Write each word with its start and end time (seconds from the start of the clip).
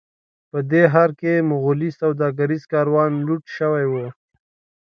په 0.51 0.59
دې 0.71 0.83
ښار 0.93 1.11
کې 1.19 1.45
مغولي 1.49 1.89
سوداګریز 2.01 2.63
کاروان 2.73 3.11
لوټ 3.27 3.43
شوی 3.57 3.85
و. 3.91 3.93